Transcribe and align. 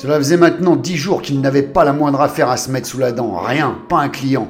Cela 0.00 0.16
faisait 0.16 0.38
maintenant 0.38 0.76
dix 0.76 0.96
jours 0.96 1.20
qu'il 1.20 1.42
n'avait 1.42 1.60
pas 1.60 1.84
la 1.84 1.92
moindre 1.92 2.22
affaire 2.22 2.48
à 2.48 2.56
se 2.56 2.70
mettre 2.70 2.86
sous 2.86 2.96
la 2.96 3.12
dent. 3.12 3.36
Rien, 3.36 3.76
pas 3.86 3.98
un 3.98 4.08
client. 4.08 4.48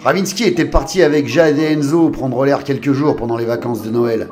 Ravinsky 0.00 0.44
était 0.44 0.66
parti 0.66 1.02
avec 1.02 1.26
Jade 1.26 1.56
et 1.56 1.72
Enzo 1.72 2.10
prendre 2.10 2.44
l'air 2.44 2.62
quelques 2.62 2.92
jours 2.92 3.16
pendant 3.16 3.38
les 3.38 3.46
vacances 3.46 3.80
de 3.80 3.88
Noël. 3.88 4.28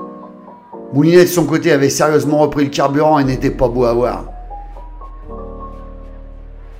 Moulinet 0.92 1.24
de 1.24 1.30
son 1.30 1.46
côté 1.46 1.72
avait 1.72 1.88
sérieusement 1.88 2.36
repris 2.36 2.64
le 2.64 2.70
carburant 2.70 3.18
et 3.18 3.24
n'était 3.24 3.50
pas 3.50 3.68
beau 3.68 3.86
à 3.86 3.94
voir. 3.94 4.26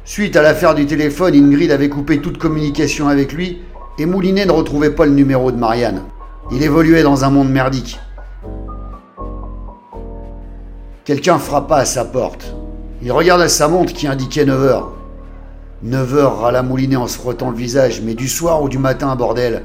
Suite 0.05 0.37
à 0.37 0.43
l'affaire 0.43 0.75
du 0.75 0.85
téléphone, 0.85 1.35
Ingrid 1.35 1.71
avait 1.71 1.89
coupé 1.89 2.19
toute 2.19 2.37
communication 2.37 3.09
avec 3.09 3.33
lui 3.33 3.63
et 3.99 4.05
Moulinet 4.05 4.45
ne 4.45 4.53
retrouvait 4.53 4.91
pas 4.91 5.07
le 5.07 5.13
numéro 5.13 5.51
de 5.51 5.57
Marianne. 5.57 6.03
Il 6.51 6.63
évoluait 6.63 7.05
dans 7.05 7.25
un 7.25 7.31
monde 7.31 7.49
merdique. 7.49 7.99
Quelqu'un 11.07 11.39
frappa 11.39 11.77
à 11.77 11.85
sa 11.87 12.05
porte. 12.05 12.55
Il 13.01 13.13
regarda 13.13 13.49
sa 13.49 13.69
montre 13.69 13.93
qui 13.93 14.09
indiquait 14.09 14.45
9 14.45 14.61
heures. 14.61 14.93
9 15.85 16.15
heures, 16.15 16.41
râla 16.41 16.65
Moulinet 16.65 16.97
en 16.97 17.07
se 17.07 17.17
frottant 17.17 17.51
le 17.51 17.57
visage, 17.57 18.03
mais 18.03 18.15
du 18.15 18.27
soir 18.27 18.61
ou 18.61 18.69
du 18.69 18.79
matin, 18.79 19.15
bordel 19.15 19.63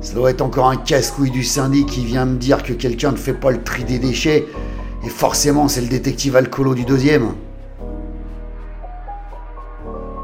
Ça 0.00 0.14
doit 0.14 0.30
être 0.30 0.42
encore 0.42 0.68
un 0.68 0.76
casse-couille 0.76 1.30
du 1.30 1.44
syndic 1.44 1.86
qui 1.86 2.04
vient 2.04 2.24
me 2.24 2.36
dire 2.36 2.64
que 2.64 2.72
quelqu'un 2.72 3.12
ne 3.12 3.16
fait 3.16 3.34
pas 3.34 3.52
le 3.52 3.62
tri 3.62 3.84
des 3.84 4.00
déchets, 4.00 4.48
et 5.04 5.08
forcément 5.08 5.68
c'est 5.68 5.80
le 5.80 5.86
détective 5.86 6.34
alcoolo 6.34 6.74
du 6.74 6.84
deuxième. 6.84 7.34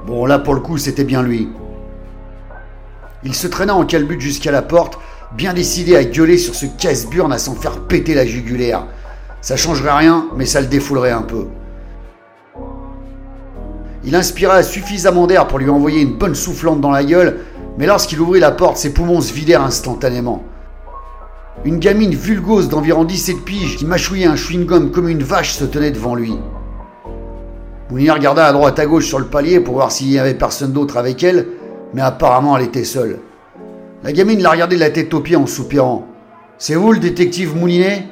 Bon, 0.04 0.26
là 0.26 0.40
pour 0.40 0.54
le 0.54 0.60
coup, 0.60 0.78
c'était 0.78 1.04
bien 1.04 1.22
lui. 1.22 1.48
Il 3.22 3.36
se 3.36 3.46
traîna 3.46 3.76
en 3.76 3.84
calbute 3.84 4.20
jusqu'à 4.20 4.50
la 4.50 4.62
porte, 4.62 4.98
bien 5.36 5.54
décidé 5.54 5.94
à 5.94 6.02
gueuler 6.02 6.38
sur 6.38 6.56
ce 6.56 6.66
casse-burne 6.66 7.32
à 7.32 7.38
s'en 7.38 7.54
faire 7.54 7.78
péter 7.82 8.14
la 8.14 8.26
jugulaire. 8.26 8.86
Ça 9.42 9.56
changerait 9.56 9.96
rien, 9.96 10.26
mais 10.34 10.46
ça 10.46 10.60
le 10.60 10.66
défoulerait 10.66 11.12
un 11.12 11.22
peu. 11.22 11.46
Il 14.04 14.14
inspira 14.14 14.62
suffisamment 14.62 15.26
d'air 15.26 15.46
pour 15.46 15.58
lui 15.58 15.68
envoyer 15.68 16.00
une 16.00 16.16
bonne 16.16 16.34
soufflante 16.34 16.80
dans 16.80 16.90
la 16.90 17.04
gueule, 17.04 17.40
mais 17.78 17.86
lorsqu'il 17.86 18.20
ouvrit 18.20 18.40
la 18.40 18.50
porte, 18.50 18.78
ses 18.78 18.94
poumons 18.94 19.20
se 19.20 19.32
vidèrent 19.32 19.62
instantanément. 19.62 20.42
Une 21.64 21.78
gamine 21.78 22.14
vulgose 22.14 22.70
d'environ 22.70 23.04
17 23.04 23.44
piges 23.44 23.76
qui 23.76 23.84
mâchouillait 23.84 24.26
un 24.26 24.36
chewing-gum 24.36 24.90
comme 24.90 25.08
une 25.08 25.22
vache 25.22 25.52
se 25.52 25.64
tenait 25.64 25.90
devant 25.90 26.14
lui. 26.14 26.34
Mounier 27.90 28.10
regarda 28.10 28.46
à 28.46 28.52
droite 28.52 28.78
à 28.78 28.86
gauche 28.86 29.06
sur 29.06 29.18
le 29.18 29.26
palier 29.26 29.60
pour 29.60 29.74
voir 29.74 29.92
s'il 29.92 30.10
y 30.10 30.18
avait 30.18 30.34
personne 30.34 30.72
d'autre 30.72 30.96
avec 30.96 31.22
elle, 31.22 31.48
mais 31.92 32.00
apparemment 32.00 32.56
elle 32.56 32.64
était 32.64 32.84
seule. 32.84 33.18
La 34.02 34.12
gamine 34.12 34.40
la 34.40 34.52
regardait 34.52 34.76
de 34.76 34.80
la 34.80 34.90
tête 34.90 35.12
aux 35.12 35.20
pieds 35.20 35.36
en 35.36 35.46
soupirant. 35.46 36.06
C'est 36.56 36.76
vous 36.76 36.92
le 36.92 36.98
détective 36.98 37.54
Moulinet 37.54 38.06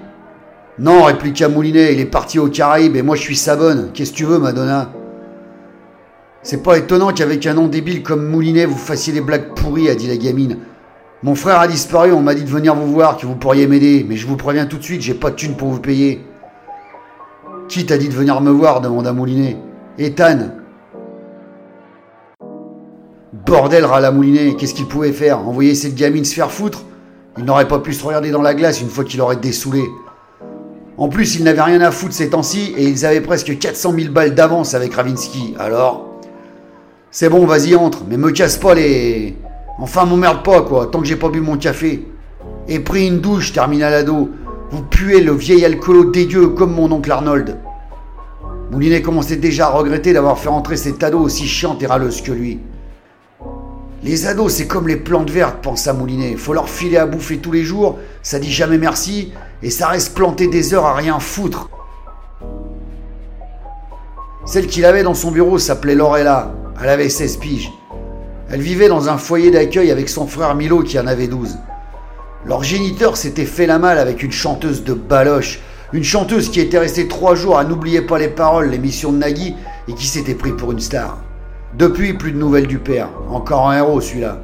Non, 0.78 1.04
répliqua 1.04 1.48
Moulinet, 1.48 1.94
il 1.94 2.00
est 2.00 2.06
parti 2.06 2.38
aux 2.38 2.48
Caraïbes 2.48 2.96
et 2.96 3.02
moi 3.02 3.16
je 3.16 3.22
suis 3.22 3.36
sa 3.36 3.56
bonne. 3.56 3.90
Qu'est-ce 3.94 4.12
que 4.12 4.16
tu 4.16 4.24
veux, 4.24 4.38
Madonna? 4.38 4.90
C'est 6.42 6.62
pas 6.62 6.78
étonnant 6.78 7.12
qu'avec 7.12 7.46
un 7.46 7.54
nom 7.54 7.66
débile 7.66 8.02
comme 8.02 8.28
Moulinet 8.28 8.64
vous 8.64 8.76
fassiez 8.76 9.12
des 9.12 9.20
blagues 9.20 9.54
pourries, 9.54 9.88
a 9.90 9.94
dit 9.94 10.06
la 10.06 10.16
gamine. 10.16 10.58
Mon 11.22 11.34
frère 11.34 11.58
a 11.58 11.66
disparu, 11.66 12.12
on 12.12 12.22
m'a 12.22 12.34
dit 12.34 12.44
de 12.44 12.48
venir 12.48 12.74
vous 12.76 12.92
voir, 12.92 13.16
que 13.16 13.26
vous 13.26 13.34
pourriez 13.34 13.66
m'aider, 13.66 14.06
mais 14.08 14.16
je 14.16 14.26
vous 14.26 14.36
préviens 14.36 14.66
tout 14.66 14.78
de 14.78 14.84
suite, 14.84 15.02
j'ai 15.02 15.14
pas 15.14 15.30
de 15.30 15.34
thune 15.34 15.56
pour 15.56 15.68
vous 15.68 15.80
payer. 15.80 16.24
Qui 17.68 17.84
t'a 17.86 17.98
dit 17.98 18.08
de 18.08 18.14
venir 18.14 18.40
me 18.40 18.50
voir 18.50 18.80
demanda 18.80 19.12
Moulinet. 19.12 19.56
Ethan, 19.98 20.52
Bordel, 23.44 23.84
râla 23.84 24.10
Moulinet, 24.12 24.54
qu'est-ce 24.54 24.74
qu'il 24.74 24.86
pouvait 24.86 25.12
faire? 25.12 25.40
Envoyer 25.40 25.74
cette 25.74 25.96
gamine 25.96 26.24
se 26.24 26.34
faire 26.34 26.52
foutre? 26.52 26.84
Il 27.36 27.44
n'aurait 27.44 27.68
pas 27.68 27.80
pu 27.80 27.92
se 27.92 28.04
regarder 28.04 28.30
dans 28.30 28.42
la 28.42 28.54
glace 28.54 28.80
une 28.80 28.88
fois 28.88 29.04
qu'il 29.04 29.20
aurait 29.20 29.36
dessoulé. 29.36 29.82
En 30.96 31.08
plus, 31.08 31.36
il 31.36 31.44
n'avait 31.44 31.62
rien 31.62 31.80
à 31.80 31.90
foutre 31.90 32.14
ces 32.14 32.30
temps-ci 32.30 32.74
et 32.76 32.84
ils 32.84 33.04
avaient 33.04 33.20
presque 33.20 33.58
400 33.58 33.92
000 33.98 34.12
balles 34.12 34.34
d'avance 34.34 34.74
avec 34.74 34.94
Ravinsky. 34.94 35.54
Alors? 35.58 36.07
C'est 37.10 37.30
bon, 37.30 37.46
vas-y, 37.46 37.74
entre, 37.74 38.04
mais 38.06 38.18
me 38.18 38.30
casse 38.30 38.58
pas 38.58 38.74
les. 38.74 39.36
Enfin, 39.78 40.04
m'emmerde 40.04 40.42
pas, 40.42 40.62
quoi, 40.62 40.86
tant 40.86 41.00
que 41.00 41.06
j'ai 41.06 41.16
pas 41.16 41.30
bu 41.30 41.40
mon 41.40 41.56
café. 41.56 42.06
Et 42.68 42.80
pris 42.80 43.06
une 43.06 43.20
douche, 43.20 43.52
termina 43.52 43.88
l'ado. 43.88 44.30
Vous 44.70 44.82
puez 44.82 45.22
le 45.22 45.32
vieil 45.32 45.64
alcoolo 45.64 46.10
dégueu 46.10 46.48
comme 46.48 46.74
mon 46.74 46.92
oncle 46.92 47.10
Arnold. 47.10 47.56
Moulinet 48.70 49.00
commençait 49.00 49.36
déjà 49.36 49.68
à 49.68 49.70
regretter 49.70 50.12
d'avoir 50.12 50.38
fait 50.38 50.50
entrer 50.50 50.76
cette 50.76 51.02
ado 51.02 51.18
aussi 51.18 51.46
chiante 51.46 51.82
et 51.82 51.86
râleuse 51.86 52.20
que 52.20 52.32
lui. 52.32 52.60
Les 54.02 54.26
ados, 54.26 54.52
c'est 54.52 54.66
comme 54.66 54.86
les 54.86 54.96
plantes 54.96 55.30
vertes, 55.30 55.62
pensa 55.62 55.94
Moulinet. 55.94 56.36
Faut 56.36 56.52
leur 56.52 56.68
filer 56.68 56.98
à 56.98 57.06
bouffer 57.06 57.38
tous 57.38 57.52
les 57.52 57.64
jours, 57.64 57.98
ça 58.22 58.38
dit 58.38 58.52
jamais 58.52 58.76
merci, 58.76 59.32
et 59.62 59.70
ça 59.70 59.88
reste 59.88 60.14
planté 60.14 60.48
des 60.48 60.74
heures 60.74 60.84
à 60.84 60.94
rien 60.94 61.18
foutre. 61.18 61.70
Celle 64.44 64.66
qu'il 64.66 64.84
avait 64.84 65.02
dans 65.02 65.14
son 65.14 65.30
bureau 65.30 65.58
s'appelait 65.58 65.94
Lorella. 65.94 66.52
Elle 66.80 66.90
avait 66.90 67.08
16 67.08 67.38
piges. 67.38 67.72
Elle 68.50 68.60
vivait 68.60 68.88
dans 68.88 69.08
un 69.08 69.18
foyer 69.18 69.50
d'accueil 69.50 69.90
avec 69.90 70.08
son 70.08 70.26
frère 70.26 70.54
Milo 70.54 70.82
qui 70.82 70.98
en 70.98 71.08
avait 71.08 71.26
12. 71.26 71.58
Leur 72.46 72.62
géniteur 72.62 73.16
s'était 73.16 73.46
fait 73.46 73.66
la 73.66 73.80
malle 73.80 73.98
avec 73.98 74.22
une 74.22 74.30
chanteuse 74.30 74.84
de 74.84 74.94
baloche, 74.94 75.60
une 75.92 76.04
chanteuse 76.04 76.50
qui 76.50 76.60
était 76.60 76.78
restée 76.78 77.08
trois 77.08 77.34
jours 77.34 77.58
à 77.58 77.64
N'oubliez 77.64 78.02
pas 78.02 78.18
les 78.18 78.28
paroles, 78.28 78.70
l'émission 78.70 79.10
de 79.10 79.18
Nagui, 79.18 79.56
et 79.88 79.94
qui 79.94 80.06
s'était 80.06 80.34
pris 80.34 80.52
pour 80.52 80.70
une 80.70 80.78
star. 80.78 81.18
Depuis, 81.76 82.14
plus 82.14 82.30
de 82.30 82.38
nouvelles 82.38 82.68
du 82.68 82.78
père. 82.78 83.08
Encore 83.28 83.68
un 83.68 83.76
héros, 83.76 84.00
celui-là. 84.00 84.38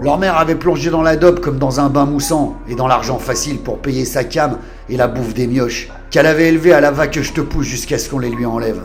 Leur 0.00 0.18
mère 0.18 0.36
avait 0.36 0.54
plongé 0.54 0.90
dans 0.90 1.02
la 1.02 1.16
dope 1.16 1.40
comme 1.40 1.58
dans 1.58 1.80
un 1.80 1.88
bain 1.88 2.04
moussant 2.04 2.56
et 2.68 2.74
dans 2.74 2.86
l'argent 2.86 3.18
facile 3.18 3.58
pour 3.58 3.78
payer 3.78 4.04
sa 4.04 4.24
cam 4.24 4.58
et 4.88 4.96
la 4.96 5.08
bouffe 5.08 5.34
des 5.34 5.46
mioches, 5.46 5.90
qu'elle 6.10 6.26
avait 6.26 6.48
élevé 6.48 6.72
à 6.72 6.80
la 6.80 6.90
vague 6.90 7.10
que 7.10 7.22
je 7.22 7.32
te 7.32 7.40
pousse 7.40 7.66
jusqu'à 7.66 7.98
ce 7.98 8.10
qu'on 8.10 8.18
les 8.18 8.30
lui 8.30 8.46
enlève. 8.46 8.80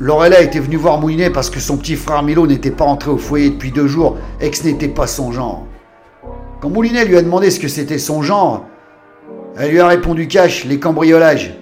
Lorella 0.00 0.40
était 0.40 0.60
venue 0.60 0.76
voir 0.76 0.98
Moulinet 0.98 1.28
parce 1.28 1.50
que 1.50 1.60
son 1.60 1.76
petit 1.76 1.94
frère 1.94 2.22
Milo 2.22 2.46
n'était 2.46 2.70
pas 2.70 2.86
entré 2.86 3.10
au 3.10 3.18
foyer 3.18 3.50
depuis 3.50 3.70
deux 3.70 3.86
jours 3.86 4.16
et 4.40 4.50
que 4.50 4.56
ce 4.56 4.64
n'était 4.64 4.88
pas 4.88 5.06
son 5.06 5.30
genre. 5.30 5.66
Quand 6.62 6.70
Moulinet 6.70 7.04
lui 7.04 7.18
a 7.18 7.22
demandé 7.22 7.50
ce 7.50 7.60
que 7.60 7.68
c'était 7.68 7.98
son 7.98 8.22
genre, 8.22 8.64
elle 9.58 9.72
lui 9.72 9.78
a 9.78 9.86
répondu 9.86 10.26
cash, 10.26 10.64
les 10.64 10.80
cambriolages. 10.80 11.54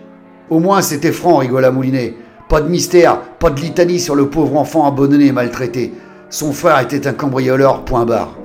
Au 0.50 0.60
moins 0.60 0.82
c'était 0.82 1.10
franc, 1.10 1.38
rigola 1.38 1.72
Moulinet. 1.72 2.14
Pas 2.48 2.60
de 2.60 2.68
mystère, 2.68 3.20
pas 3.40 3.50
de 3.50 3.60
litanie 3.60 3.98
sur 3.98 4.14
le 4.14 4.30
pauvre 4.30 4.56
enfant 4.56 4.86
abandonné 4.86 5.26
et 5.26 5.32
maltraité. 5.32 5.92
Son 6.30 6.52
frère 6.52 6.78
était 6.78 7.08
un 7.08 7.14
cambrioleur, 7.14 7.84
point 7.84 8.06
barre. 8.06 8.36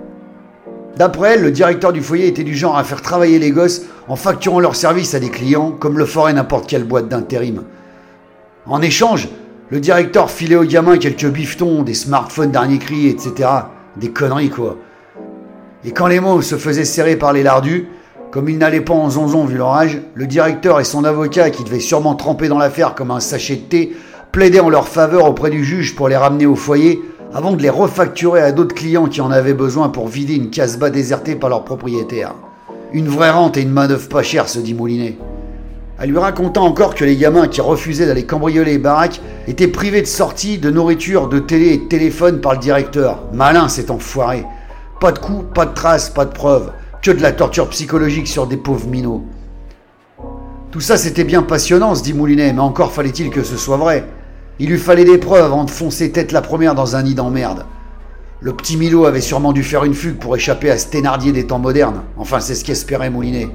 D'après 0.98 1.36
elle, 1.36 1.44
le 1.44 1.52
directeur 1.52 1.94
du 1.94 2.02
foyer 2.02 2.26
était 2.26 2.44
du 2.44 2.56
genre 2.56 2.80
à 2.80 2.84
faire 2.84 3.04
travailler 3.04 3.38
les 3.38 3.52
gosses 3.52 3.84
en 4.08 4.16
facturant 4.16 4.60
leurs 4.60 4.76
services 4.76 5.14
à 5.14 5.20
des 5.20 5.30
clients, 5.30 5.70
comme 5.70 6.00
le 6.00 6.06
ferait 6.06 6.34
n'importe 6.34 6.68
quelle 6.68 6.84
boîte 6.84 7.10
d'intérim. 7.10 7.62
En 8.66 8.82
échange, 8.82 9.30
le 9.74 9.80
directeur 9.80 10.30
filait 10.30 10.56
aux 10.56 10.66
gamins 10.66 11.00
quelques 11.00 11.26
bifetons, 11.26 11.82
des 11.82 11.96
smartphones 11.96 12.52
dernier 12.52 12.78
cri, 12.78 13.08
etc. 13.08 13.50
Des 13.98 14.12
conneries, 14.12 14.52
quoi. 14.52 14.78
Et 15.84 15.90
quand 15.90 16.06
les 16.06 16.20
mots 16.20 16.44
se 16.44 16.58
faisaient 16.58 16.86
serrer 16.86 17.16
par 17.16 17.34
les 17.34 17.42
lardus, 17.42 17.88
comme 18.30 18.50
ils 18.50 18.60
n'allaient 18.60 18.82
pas 18.82 18.94
en 18.94 19.10
zonzon 19.10 19.46
vu 19.46 19.58
leur 19.58 19.74
âge, 19.74 20.00
le 20.14 20.28
directeur 20.28 20.80
et 20.80 20.84
son 20.84 21.04
avocat, 21.04 21.50
qui 21.50 21.64
devaient 21.64 21.80
sûrement 21.80 22.14
tremper 22.14 22.50
dans 22.50 22.60
l'affaire 22.60 22.94
comme 22.94 23.10
un 23.10 23.20
sachet 23.20 23.56
de 23.56 23.62
thé, 23.62 23.96
plaidaient 24.32 24.60
en 24.60 24.70
leur 24.70 24.88
faveur 24.88 25.26
auprès 25.26 25.50
du 25.50 25.64
juge 25.64 25.96
pour 25.96 26.08
les 26.08 26.18
ramener 26.18 26.46
au 26.46 26.56
foyer 26.56 27.02
avant 27.34 27.54
de 27.54 27.64
les 27.64 27.72
refacturer 27.72 28.42
à 28.42 28.52
d'autres 28.52 28.76
clients 28.76 29.08
qui 29.08 29.22
en 29.22 29.32
avaient 29.32 29.56
besoin 29.56 29.90
pour 29.90 30.08
vider 30.08 30.36
une 30.36 30.52
casse-bas 30.52 30.92
désertée 30.92 31.34
par 31.34 31.50
leur 31.50 31.66
propriétaire. 31.66 32.36
Une 32.92 33.08
vraie 33.08 33.32
rente 33.32 33.58
et 33.58 33.64
une 33.64 33.72
main-d'œuvre 33.72 34.08
pas 34.08 34.22
chère, 34.22 34.50
se 34.50 34.60
dit 34.60 34.76
Moulinet. 34.76 35.18
Elle 36.00 36.10
lui 36.10 36.18
raconta 36.18 36.60
encore 36.60 36.96
que 36.96 37.06
les 37.06 37.16
gamins 37.16 37.48
qui 37.48 37.62
refusaient 37.62 38.08
d'aller 38.08 38.26
cambrioler 38.26 38.72
les 38.72 38.78
baraques 38.80 39.22
étaient 39.48 39.68
privés 39.68 40.02
de 40.02 40.08
sortie, 40.08 40.58
de 40.58 40.72
nourriture, 40.72 41.30
de 41.30 41.40
télé 41.40 41.68
et 41.68 41.78
de 41.78 41.88
téléphone 41.88 42.42
par 42.42 42.54
le 42.54 42.60
directeur. 42.60 43.24
Malin 43.32 43.68
cet 43.68 43.92
enfoiré. 43.92 44.46
Pas 45.00 45.12
de 45.12 45.20
coups, 45.20 45.46
pas 45.54 45.66
de 45.66 45.74
traces, 45.74 46.10
pas 46.10 46.26
de 46.26 46.32
preuves 46.32 46.72
que 47.04 47.12
de 47.12 47.22
la 47.22 47.34
torture 47.34 47.70
psychologique 47.70 48.28
sur 48.28 48.48
des 48.48 48.58
pauvres 48.58 48.88
minots. 48.88 49.24
Tout 50.72 50.80
ça 50.80 50.98
c'était 50.98 51.26
bien 51.26 51.44
passionnant, 51.44 51.94
se 51.94 52.02
dit 52.02 52.14
Moulinet, 52.14 52.54
mais 52.54 52.62
encore 52.62 52.94
fallait-il 52.94 53.30
que 53.30 53.44
ce 53.44 53.58
soit 53.58 53.78
vrai. 53.78 54.08
Il 54.58 54.70
lui 54.70 54.80
fallait 54.80 55.06
des 55.06 55.18
preuves 55.18 55.44
avant 55.44 55.66
de 55.66 55.70
foncer 55.70 56.12
tête 56.12 56.32
la 56.32 56.42
première 56.42 56.74
dans 56.74 56.96
un 56.96 57.04
nid 57.04 57.14
d'emmerde. 57.14 57.66
Le 58.40 58.54
petit 58.54 58.78
Milo 58.78 59.06
avait 59.06 59.22
sûrement 59.22 59.54
dû 59.54 59.64
faire 59.64 59.84
une 59.84 59.94
fugue 59.94 60.18
pour 60.18 60.36
échapper 60.36 60.72
à 60.72 60.78
ce 60.78 60.88
Thénardier 60.88 61.32
des 61.32 61.46
temps 61.46 61.60
modernes. 61.60 62.02
Enfin, 62.18 62.40
c'est 62.40 62.56
ce 62.56 62.66
qu'espérait 62.66 63.10
Moulinet. 63.10 63.50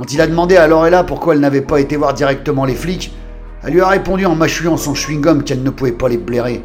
Quand 0.00 0.14
il 0.14 0.20
a 0.22 0.26
demandé 0.26 0.56
à 0.56 0.66
Lorella 0.66 1.04
pourquoi 1.04 1.34
elle 1.34 1.40
n'avait 1.40 1.60
pas 1.60 1.78
été 1.78 1.94
voir 1.94 2.14
directement 2.14 2.64
les 2.64 2.74
flics, 2.74 3.14
elle 3.62 3.74
lui 3.74 3.82
a 3.82 3.88
répondu 3.88 4.24
en 4.24 4.34
mâchouillant 4.34 4.78
son 4.78 4.94
chewing-gum 4.94 5.42
qu'elle 5.42 5.62
ne 5.62 5.68
pouvait 5.68 5.92
pas 5.92 6.08
les 6.08 6.16
blairer. 6.16 6.64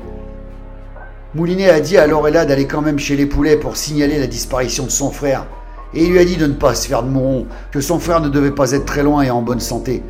Moulinet 1.34 1.70
a 1.70 1.82
dit 1.82 1.98
à 1.98 2.08
Lorella 2.08 2.46
d'aller 2.46 2.66
quand 2.66 2.82
même 2.82 2.98
chez 2.98 3.18
les 3.18 3.26
poulets 3.26 3.58
pour 3.58 3.76
signaler 3.76 4.20
la 4.20 4.28
disparition 4.28 4.86
de 4.86 4.90
son 4.90 5.12
frère, 5.12 5.48
et 5.94 6.06
il 6.06 6.12
lui 6.12 6.20
a 6.20 6.24
dit 6.24 6.38
de 6.38 6.48
ne 6.48 6.54
pas 6.54 6.76
se 6.76 6.88
faire 6.88 7.04
de 7.04 7.10
mouron, 7.10 7.46
que 7.74 7.82
son 7.82 8.00
frère 8.00 8.22
ne 8.22 8.30
devait 8.30 8.56
pas 8.56 8.72
être 8.72 8.86
très 8.86 9.04
loin 9.04 9.22
et 9.22 9.32
en 9.32 9.42
bonne 9.42 9.60
santé. 9.60 10.02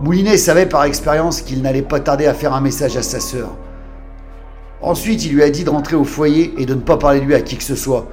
Moulinet 0.00 0.38
savait 0.38 0.64
par 0.64 0.84
expérience 0.84 1.42
qu'il 1.42 1.60
n'allait 1.60 1.82
pas 1.82 2.00
tarder 2.00 2.24
à 2.24 2.32
faire 2.32 2.54
un 2.54 2.62
message 2.62 2.96
à 2.96 3.02
sa 3.02 3.20
sœur. 3.20 3.50
Ensuite, 4.80 5.26
il 5.26 5.34
lui 5.34 5.42
a 5.42 5.50
dit 5.50 5.64
de 5.64 5.70
rentrer 5.70 5.96
au 5.96 6.04
foyer 6.04 6.54
et 6.56 6.64
de 6.64 6.72
ne 6.72 6.80
pas 6.80 6.96
parler 6.96 7.20
de 7.20 7.26
lui 7.26 7.34
à 7.34 7.42
qui 7.42 7.58
que 7.58 7.62
ce 7.62 7.76
soit, 7.76 8.06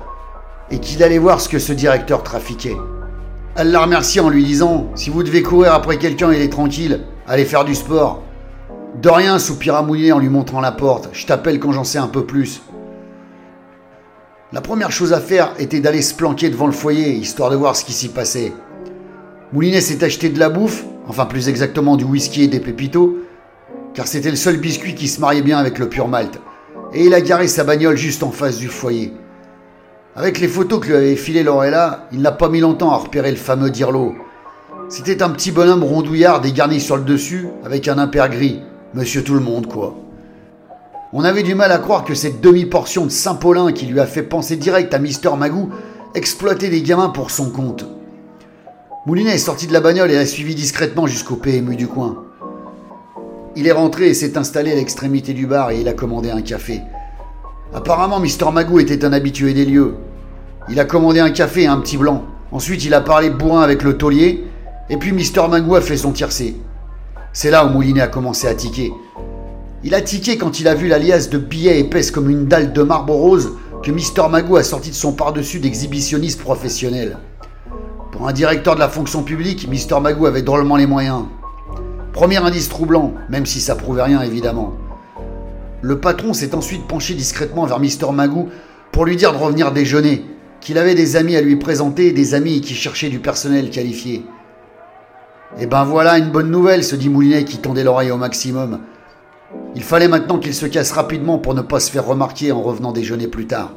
et 0.71 0.79
qu'il 0.79 1.01
allait 1.03 1.19
voir 1.19 1.39
ce 1.39 1.47
que 1.47 1.57
ce 1.57 1.71
directeur 1.71 2.21
trafiquait. 2.21 2.75
Elle 3.55 3.71
l'a 3.71 3.81
remercié 3.81 4.19
en 4.19 4.29
lui 4.29 4.43
disant 4.43 4.87
Si 4.95 5.09
vous 5.09 5.23
devez 5.23 5.43
courir 5.43 5.73
après 5.73 5.97
quelqu'un, 5.97 6.31
il 6.33 6.41
est 6.41 6.49
tranquille, 6.49 7.01
Allez 7.25 7.45
faire 7.45 7.63
du 7.63 7.73
sport. 7.73 8.21
De 9.01 9.09
rien, 9.09 9.39
soupira 9.39 9.81
Moulinet 9.81 10.11
en 10.11 10.19
lui 10.19 10.27
montrant 10.27 10.59
la 10.59 10.73
porte. 10.73 11.09
Je 11.13 11.25
t'appelle 11.25 11.59
quand 11.59 11.71
j'en 11.71 11.85
sais 11.85 11.99
un 11.99 12.07
peu 12.07 12.25
plus. 12.25 12.61
La 14.51 14.59
première 14.59 14.91
chose 14.91 15.13
à 15.13 15.21
faire 15.21 15.53
était 15.57 15.79
d'aller 15.79 16.01
se 16.01 16.13
planquer 16.13 16.49
devant 16.49 16.65
le 16.65 16.73
foyer, 16.73 17.13
histoire 17.13 17.49
de 17.49 17.55
voir 17.55 17.77
ce 17.77 17.85
qui 17.85 17.93
s'y 17.93 18.09
passait. 18.09 18.51
Moulinet 19.53 19.81
s'est 19.81 20.03
acheté 20.03 20.29
de 20.29 20.37
la 20.37 20.49
bouffe, 20.49 20.83
enfin 21.07 21.25
plus 21.25 21.47
exactement 21.47 21.95
du 21.95 22.03
whisky 22.03 22.43
et 22.43 22.47
des 22.47 22.59
pépitos, 22.59 23.17
car 23.93 24.05
c'était 24.05 24.29
le 24.29 24.35
seul 24.35 24.57
biscuit 24.57 24.95
qui 24.95 25.07
se 25.07 25.21
mariait 25.21 25.41
bien 25.41 25.57
avec 25.57 25.79
le 25.79 25.87
pur 25.87 26.07
malt, 26.07 26.39
et 26.93 27.05
il 27.05 27.13
a 27.13 27.21
garé 27.21 27.47
sa 27.47 27.63
bagnole 27.63 27.97
juste 27.97 28.21
en 28.21 28.31
face 28.31 28.57
du 28.57 28.67
foyer. 28.67 29.13
Avec 30.15 30.39
les 30.39 30.47
photos 30.47 30.79
que 30.79 30.87
lui 30.87 30.95
avait 30.95 31.15
filées 31.15 31.41
Lorella, 31.41 32.07
il 32.11 32.21
n'a 32.21 32.31
pas 32.31 32.47
mis 32.47 32.59
longtemps 32.59 32.91
à 32.91 32.97
repérer 32.97 33.31
le 33.31 33.37
fameux 33.37 33.71
Dirlo. 33.71 34.13
C'était 34.87 35.23
un 35.23 35.31
petit 35.31 35.49
bonhomme 35.49 35.83
rondouillard 35.83 36.39
dégarni 36.39 36.79
sur 36.79 36.97
le 36.97 37.03
dessus, 37.03 37.47
avec 37.65 37.87
un 37.87 37.97
impair 37.97 38.29
gris. 38.29 38.61
Monsieur 38.93 39.23
tout 39.23 39.33
le 39.33 39.39
monde, 39.39 39.65
quoi. 39.65 39.95
On 41.13 41.23
avait 41.23 41.41
du 41.41 41.55
mal 41.55 41.71
à 41.71 41.79
croire 41.79 42.03
que 42.03 42.13
cette 42.13 42.41
demi-portion 42.41 43.05
de 43.05 43.11
Saint-Paulin 43.11 43.71
qui 43.71 43.87
lui 43.87 43.99
a 43.99 44.05
fait 44.05 44.21
penser 44.21 44.55
direct 44.55 44.93
à 44.93 44.99
Mister 44.99 45.31
Magou 45.35 45.71
exploitait 46.13 46.69
des 46.69 46.83
gamins 46.83 47.09
pour 47.09 47.31
son 47.31 47.49
compte. 47.49 47.85
Moulinet 49.07 49.33
est 49.33 49.39
sorti 49.39 49.65
de 49.65 49.73
la 49.73 49.81
bagnole 49.81 50.11
et 50.11 50.15
l'a 50.15 50.27
suivi 50.27 50.53
discrètement 50.53 51.07
jusqu'au 51.07 51.37
PMU 51.37 51.75
du 51.75 51.87
coin. 51.87 52.23
Il 53.55 53.65
est 53.65 53.71
rentré 53.71 54.09
et 54.09 54.13
s'est 54.13 54.37
installé 54.37 54.71
à 54.73 54.75
l'extrémité 54.75 55.33
du 55.33 55.47
bar 55.47 55.71
et 55.71 55.81
il 55.81 55.87
a 55.87 55.93
commandé 55.93 56.29
un 56.29 56.41
café. 56.43 56.81
Apparemment, 57.73 58.19
Mister 58.19 58.45
Magou 58.51 58.79
était 58.79 59.03
un 59.03 59.13
habitué 59.13 59.53
des 59.53 59.65
lieux. 59.65 59.95
Il 60.69 60.79
a 60.79 60.85
commandé 60.85 61.19
un 61.19 61.31
café 61.31 61.63
et 61.63 61.67
un 61.67 61.77
petit 61.77 61.97
blanc. 61.97 62.23
Ensuite, 62.51 62.85
il 62.85 62.93
a 62.93 63.01
parlé 63.01 63.29
bourrin 63.31 63.61
avec 63.61 63.83
le 63.83 63.97
taulier. 63.97 64.45
Et 64.89 64.97
puis 64.97 65.11
Mister 65.11 65.41
Magou 65.49 65.75
a 65.75 65.81
fait 65.81 65.97
son 65.97 66.11
tiercé. 66.11 66.55
C'est 67.31 67.49
là 67.49 67.65
où 67.65 67.69
Moulinet 67.69 68.01
a 68.01 68.07
commencé 68.07 68.47
à 68.47 68.53
tiquer. 68.53 68.93
Il 69.83 69.95
a 69.95 70.01
tiqué 70.01 70.37
quand 70.37 70.59
il 70.59 70.67
a 70.67 70.75
vu 70.75 70.87
la 70.87 70.99
liasse 70.99 71.29
de 71.29 71.39
billets 71.39 71.79
épaisse 71.79 72.11
comme 72.11 72.29
une 72.29 72.45
dalle 72.45 72.73
de 72.73 72.83
marbre 72.83 73.15
rose 73.15 73.53
que 73.81 73.91
Mister 73.91 74.23
Magoo 74.29 74.55
a 74.55 74.63
sorti 74.63 74.91
de 74.91 74.95
son 74.95 75.13
par-dessus 75.13 75.59
d'exhibitionniste 75.59 76.41
professionnel. 76.41 77.17
Pour 78.11 78.27
un 78.27 78.33
directeur 78.33 78.75
de 78.75 78.79
la 78.79 78.87
fonction 78.87 79.23
publique, 79.23 79.67
Mister 79.67 79.99
Magoo 79.99 80.27
avait 80.27 80.43
drôlement 80.43 80.77
les 80.77 80.85
moyens. 80.85 81.23
Premier 82.13 82.37
indice 82.37 82.69
troublant, 82.69 83.13
même 83.29 83.47
si 83.47 83.59
ça 83.59 83.75
prouvait 83.75 84.03
rien 84.03 84.21
évidemment. 84.21 84.73
Le 85.83 85.99
patron 85.99 86.31
s'est 86.31 86.55
ensuite 86.55 86.87
penché 86.87 87.13
discrètement 87.13 87.65
vers 87.65 87.81
Mister 87.81 88.05
Magoo 88.13 88.47
pour 88.93 89.03
lui 89.03 89.17
dire 89.17 89.33
de 89.33 89.37
revenir 89.37 89.73
déjeuner, 89.73 90.23
qu'il 90.61 90.77
avait 90.77 90.95
des 90.95 91.17
amis 91.17 91.35
à 91.35 91.41
lui 91.41 91.57
présenter, 91.57 92.13
des 92.13 92.35
amis 92.35 92.61
qui 92.61 92.73
cherchaient 92.73 93.09
du 93.09 93.19
personnel 93.19 93.69
qualifié. 93.69 94.23
Eh 95.59 95.65
ben 95.65 95.83
voilà 95.83 96.17
une 96.19 96.31
bonne 96.31 96.49
nouvelle, 96.49 96.85
se 96.85 96.95
dit 96.95 97.09
Moulinet 97.09 97.43
qui 97.43 97.57
tendait 97.57 97.83
l'oreille 97.83 98.11
au 98.11 98.17
maximum. 98.17 98.79
Il 99.75 99.83
fallait 99.83 100.07
maintenant 100.07 100.39
qu'il 100.39 100.55
se 100.55 100.67
casse 100.67 100.93
rapidement 100.93 101.37
pour 101.37 101.53
ne 101.53 101.61
pas 101.61 101.81
se 101.81 101.91
faire 101.91 102.05
remarquer 102.05 102.53
en 102.53 102.61
revenant 102.61 102.93
déjeuner 102.93 103.27
plus 103.27 103.45
tard. 103.45 103.73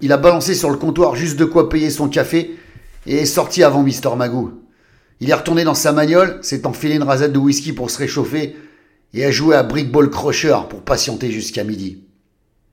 Il 0.00 0.12
a 0.12 0.18
balancé 0.18 0.54
sur 0.54 0.70
le 0.70 0.76
comptoir 0.76 1.16
juste 1.16 1.36
de 1.36 1.44
quoi 1.44 1.68
payer 1.68 1.90
son 1.90 2.08
café 2.08 2.56
et 3.04 3.16
est 3.16 3.26
sorti 3.26 3.64
avant 3.64 3.82
Mister 3.82 4.10
Magoo. 4.16 4.52
Il 5.18 5.30
est 5.30 5.34
retourné 5.34 5.64
dans 5.64 5.74
sa 5.74 5.90
magnole, 5.90 6.38
s'est 6.42 6.68
enfilé 6.68 6.94
une 6.94 7.02
rasette 7.02 7.32
de 7.32 7.38
whisky 7.38 7.72
pour 7.72 7.90
se 7.90 7.98
réchauffer 7.98 8.54
et 9.14 9.24
a 9.24 9.30
joué 9.30 9.56
à 9.56 9.62
Brickball 9.62 10.10
Crusher 10.10 10.56
pour 10.68 10.82
patienter 10.82 11.30
jusqu'à 11.30 11.64
midi. 11.64 12.05